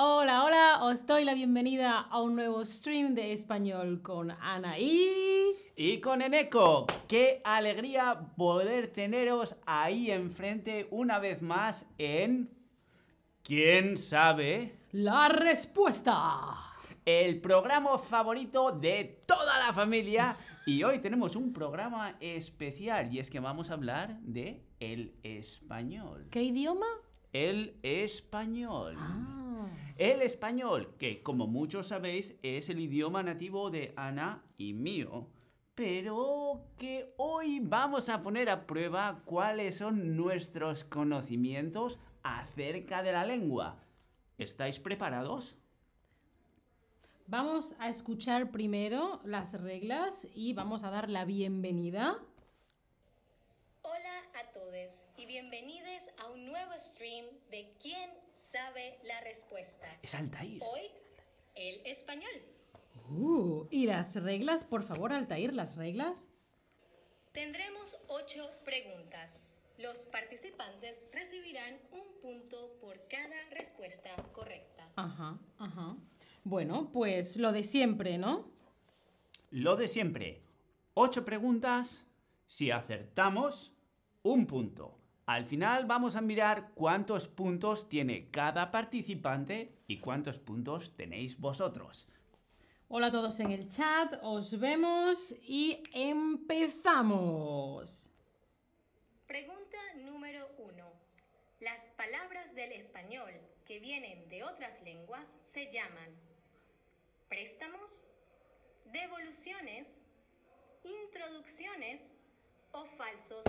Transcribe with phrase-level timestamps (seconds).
[0.00, 5.56] Hola, hola, os doy la bienvenida a un nuevo stream de español con Ana y...
[5.74, 12.48] Y con Eneco, qué alegría poder teneros ahí enfrente una vez más en...
[13.42, 14.78] ¿Quién sabe?
[14.92, 16.44] La respuesta.
[17.04, 20.36] El programa favorito de toda la familia.
[20.64, 26.28] Y hoy tenemos un programa especial y es que vamos a hablar de el español.
[26.30, 26.86] ¿Qué idioma?
[27.32, 28.94] El español.
[28.96, 29.68] Ah.
[29.96, 35.28] El español, que como muchos sabéis es el idioma nativo de Ana y mío,
[35.74, 43.26] pero que hoy vamos a poner a prueba cuáles son nuestros conocimientos acerca de la
[43.26, 43.82] lengua.
[44.38, 45.58] ¿Estáis preparados?
[47.26, 52.18] Vamos a escuchar primero las reglas y vamos a dar la bienvenida.
[55.18, 58.08] Y bienvenidos a un nuevo stream de ¿Quién
[58.52, 59.88] sabe la respuesta?
[60.00, 60.62] Es Altair.
[60.62, 60.82] Hoy,
[61.56, 62.30] el español.
[63.10, 66.28] Uh, ¿Y las reglas, por favor, Altair, las reglas?
[67.32, 69.44] Tendremos ocho preguntas.
[69.76, 74.88] Los participantes recibirán un punto por cada respuesta correcta.
[74.94, 75.96] Ajá, ajá.
[76.44, 78.52] Bueno, pues lo de siempre, ¿no?
[79.50, 80.44] Lo de siempre.
[80.94, 82.06] Ocho preguntas.
[82.46, 83.72] Si acertamos,
[84.22, 84.97] un punto.
[85.28, 92.08] Al final vamos a mirar cuántos puntos tiene cada participante y cuántos puntos tenéis vosotros.
[92.88, 96.50] Hola a todos en el chat, os vemos y empezamos.
[99.26, 100.86] Pregunta número uno.
[101.60, 103.34] Las palabras del español
[103.66, 106.08] que vienen de otras lenguas se llaman
[107.28, 108.06] préstamos,
[108.86, 109.98] devoluciones,
[110.84, 112.14] introducciones
[112.72, 113.44] o falsos.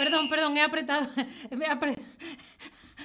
[0.00, 1.06] Perdón, perdón, he apretado.
[1.50, 1.98] me he apre-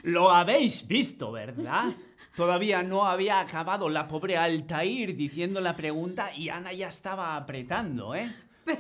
[0.04, 1.94] Lo habéis visto, ¿verdad?
[2.38, 8.16] Todavía no había acabado la pobre Altair diciendo la pregunta y Ana ya estaba apretando,
[8.16, 8.34] ¿eh?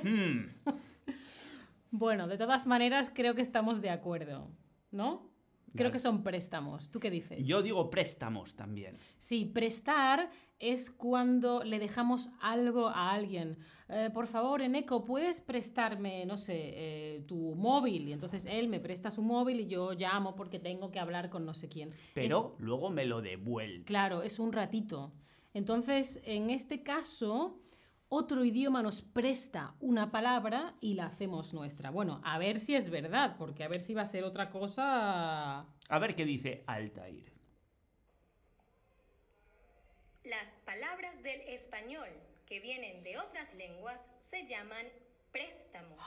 [0.03, 0.47] Hmm.
[1.91, 4.49] Bueno, de todas maneras, creo que estamos de acuerdo,
[4.91, 5.29] ¿no?
[5.75, 6.89] Creo que son préstamos.
[6.89, 7.43] ¿Tú qué dices?
[7.43, 8.97] Yo digo préstamos también.
[9.17, 13.57] Sí, prestar es cuando le dejamos algo a alguien.
[13.89, 18.07] Eh, por favor, Eneco, ¿puedes prestarme, no sé, eh, tu móvil?
[18.07, 21.45] Y entonces él me presta su móvil y yo llamo porque tengo que hablar con
[21.45, 21.91] no sé quién.
[22.13, 23.83] Pero luego me lo devuelve.
[23.83, 25.11] Claro, es un ratito.
[25.53, 27.61] Entonces, en este caso,
[28.15, 31.89] otro idioma nos presta una palabra y la hacemos nuestra.
[31.89, 35.65] Bueno, a ver si es verdad, porque a ver si va a ser otra cosa.
[35.89, 37.33] A ver qué dice Altair.
[40.23, 42.07] Las palabras del español
[42.45, 44.85] que vienen de otras lenguas se llaman
[45.31, 45.99] préstamos.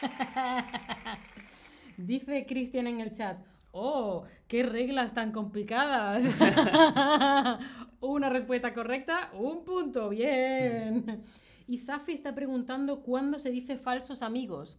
[1.98, 3.36] Dice Cristian en el chat.
[3.72, 4.24] ¡Oh!
[4.48, 6.24] ¡Qué reglas tan complicadas!
[8.00, 10.08] Una respuesta correcta, un punto.
[10.08, 11.22] Bien.
[11.66, 14.78] Y Safi está preguntando cuándo se dice falsos amigos.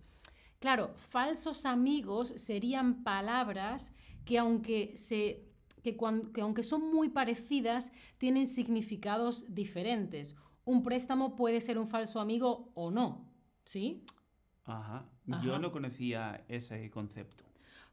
[0.60, 3.96] Claro, falsos amigos serían palabras
[4.26, 5.48] que aunque se
[5.84, 5.98] que,
[6.42, 10.36] aunque son muy parecidas, tienen significados diferentes.
[10.64, 13.32] Un préstamo puede ser un falso amigo o no,
[13.66, 14.06] ¿sí?
[14.66, 15.10] Ajá.
[15.32, 15.44] Ajá.
[15.44, 17.44] Yo no conocía ese concepto.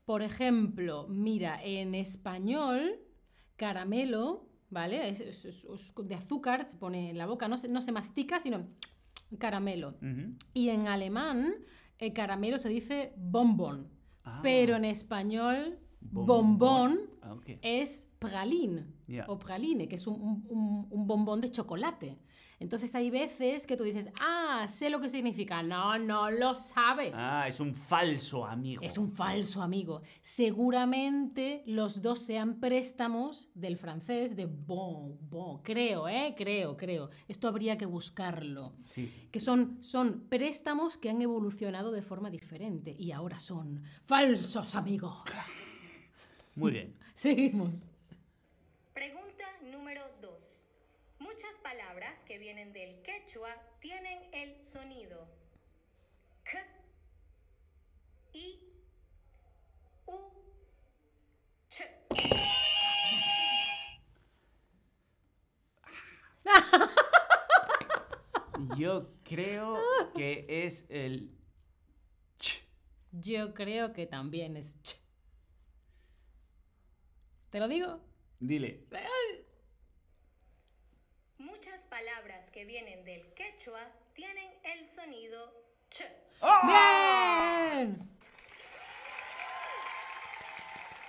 [0.05, 2.99] Por ejemplo, mira, en español,
[3.57, 5.09] caramelo, ¿vale?
[5.09, 7.93] Es, es- es- es de azúcar, se pone en la boca, no se, no se
[7.93, 8.67] mastica, sino
[9.39, 9.95] caramelo.
[10.55, 11.55] Y en alemán,
[11.99, 13.89] el caramelo se dice bonbon,
[14.25, 14.41] Ah.
[14.43, 17.01] pero en español, Bombón.
[17.23, 18.87] Ah, es praline
[19.27, 22.19] o praline, que es un, un- un- un bombón de chocolate.
[22.61, 25.63] Entonces hay veces que tú dices, ah, sé lo que significa.
[25.63, 27.15] No, no lo sabes.
[27.17, 28.83] Ah, es un falso amigo.
[28.83, 30.03] Es un falso amigo.
[30.21, 35.63] Seguramente los dos sean préstamos del francés de bon, bon.
[35.63, 36.35] Creo, ¿eh?
[36.37, 37.11] Creo, creo.
[37.29, 38.75] Esto habría que buscarlo.
[38.87, 39.29] Sí.
[39.31, 45.15] Que son, son préstamos que han evolucionado de forma diferente y ahora son falsos amigos.
[46.59, 46.93] Muy bien.
[47.15, 47.89] Seguimos.
[48.93, 50.65] Pregunta número 2.
[51.21, 55.29] Muchas palabras que vienen del quechua tienen el sonido
[56.43, 56.59] k,
[58.33, 58.59] i,
[60.07, 60.33] u,
[61.71, 61.83] ch.
[68.77, 69.79] Yo creo
[70.17, 71.31] que es el
[72.41, 72.65] ch.
[73.13, 74.98] Yo creo que también es ch.
[77.51, 77.99] ¿Te lo digo?
[78.41, 78.87] Dile.
[81.39, 83.81] Muchas palabras que vienen del quechua
[84.13, 85.39] tienen el sonido
[85.91, 86.03] ch.
[86.43, 87.85] ¡Ah!
[87.85, 88.19] bien.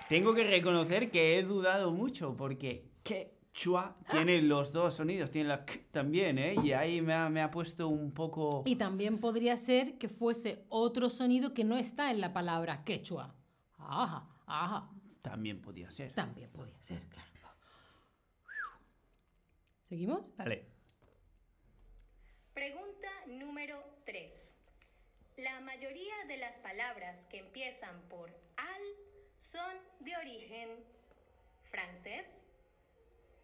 [0.08, 5.66] Tengo que reconocer que he dudado mucho porque quechua tiene los dos sonidos, tiene la
[5.66, 6.54] k también, ¿eh?
[6.64, 8.62] Y ahí me ha, me ha puesto un poco...
[8.64, 13.34] Y también podría ser que fuese otro sonido que no está en la palabra quechua.
[13.76, 14.90] Ajá, ajá.
[15.22, 16.12] También podía ser.
[16.12, 17.30] También podía ser, claro.
[19.88, 20.36] ¿Seguimos?
[20.36, 20.66] Dale.
[22.54, 24.54] Pregunta número 3.
[25.38, 28.82] La mayoría de las palabras que empiezan por al
[29.40, 30.68] son de origen
[31.70, 32.44] francés,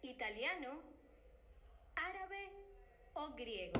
[0.03, 0.79] italiano,
[1.95, 2.49] árabe
[3.13, 3.79] o griego.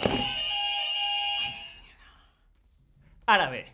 [3.25, 3.71] Árabe.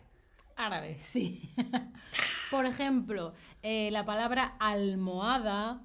[0.56, 1.52] Árabe, sí.
[2.54, 5.84] Por ejemplo, eh, la palabra almohada.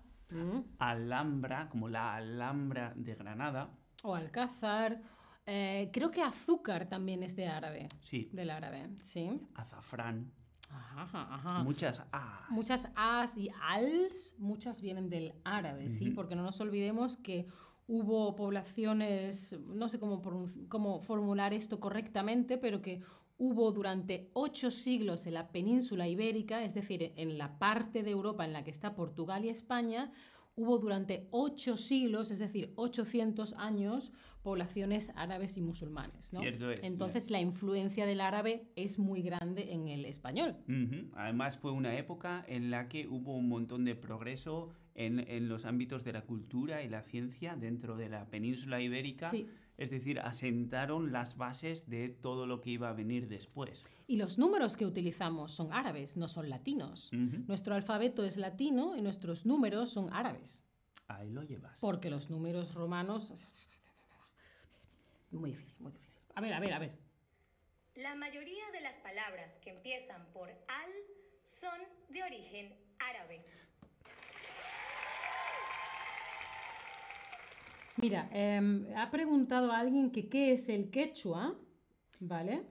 [0.78, 3.72] Alhambra, como la Alhambra de Granada.
[4.04, 5.02] o alcázar.
[5.48, 7.88] eh, creo que azúcar también es de árabe.
[8.04, 8.30] Sí.
[8.34, 9.42] Del árabe, sí.
[9.56, 10.32] Azafrán.
[10.70, 11.64] Ajá, ajá.
[11.64, 12.46] Muchas A.
[12.52, 16.12] Muchas as y als, muchas vienen del árabe, ¿sí?
[16.12, 17.48] Porque no nos olvidemos que
[17.88, 20.22] hubo poblaciones, no sé cómo,
[20.68, 23.02] cómo formular esto correctamente, pero que
[23.40, 28.46] hubo durante ocho siglos en la península ibérica, es decir, en la parte de Europa
[28.46, 30.12] en la que está Portugal y España,
[30.56, 34.12] hubo durante ocho siglos, es decir, 800 años,
[34.44, 36.34] poblaciones árabes y musulmanes.
[36.34, 36.42] ¿no?
[36.42, 40.58] Cierto es, Entonces la influencia del árabe es muy grande en el español.
[41.14, 45.64] Además fue una época en la que hubo un montón de progreso en, en los
[45.64, 49.32] ámbitos de la cultura y la ciencia dentro de la península ibérica.
[49.32, 49.48] Sí.
[49.80, 53.86] Es decir, asentaron las bases de todo lo que iba a venir después.
[54.08, 57.10] Y los números que utilizamos son árabes, no son latinos.
[57.14, 60.66] Nuestro alfabeto es latino y nuestros números son árabes.
[61.08, 61.80] Ahí lo llevas.
[61.80, 63.32] Porque los números romanos...
[65.32, 66.22] Muy difícil, muy difícil.
[66.36, 67.00] A ver, a ver, a ver.
[67.96, 70.92] La mayoría de las palabras que empiezan por al
[71.46, 71.80] son
[72.10, 73.46] de origen árabe.
[78.02, 81.60] Mira, em, ha preguntado a alguien que qué es el quechua,
[82.20, 82.66] ¿vale?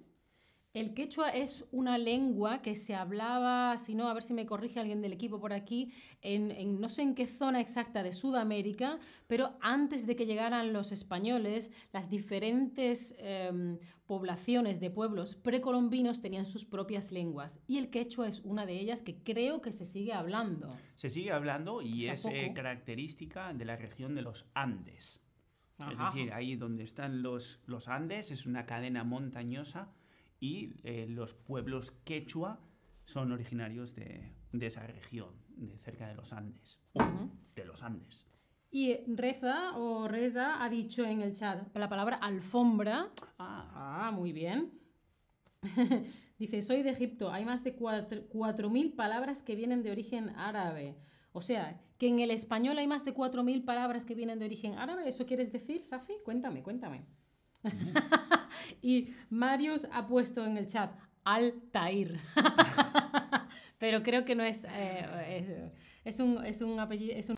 [0.79, 4.79] El quechua es una lengua que se hablaba, si no, a ver si me corrige
[4.79, 5.93] alguien del equipo por aquí,
[6.23, 10.73] en, en no sé en qué zona exacta de Sudamérica, pero antes de que llegaran
[10.73, 17.91] los españoles, las diferentes em, poblaciones de pueblos precolombinos tenían sus propias lenguas y el
[17.91, 20.73] quechua es una de ellas que creo que se sigue hablando.
[20.95, 25.25] Se sigue hablando y es eh, característica de la región de los Andes.
[25.79, 25.91] Ajá.
[25.91, 29.93] Es decir, ahí donde están los, los Andes es una cadena montañosa
[30.41, 32.61] y eh, los pueblos quechua
[33.05, 36.81] son originarios de, de esa región, de cerca de los Andes.
[37.55, 38.27] De los Andes.
[38.71, 43.11] Y Reza o Reza ha dicho en el chat la palabra alfombra.
[43.39, 44.73] Ah, Ah, muy bien.
[46.39, 47.33] Dice, soy de Egipto.
[47.33, 50.97] Hay más de cuatro- 4.000 palabras que vienen de origen árabe.
[51.33, 54.75] O sea, que en el español hay más de 4.000 palabras que vienen de origen
[54.75, 55.09] árabe.
[55.09, 56.15] ¿Eso quieres decir, Safi?
[56.25, 57.07] Cuéntame, cuéntame.
[58.83, 60.91] y Marius ha puesto en el chat
[61.25, 62.19] Al-Tair.
[63.79, 64.65] Pero creo que no es...
[64.65, 65.73] eh,
[66.05, 67.15] es, es un, es un apellido...
[67.17, 67.27] Es un